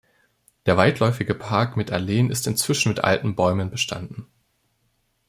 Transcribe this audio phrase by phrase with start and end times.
[0.65, 4.25] Der weitläufige Park mit Alleen ist inzwischen mit alten Bäumen bestanden.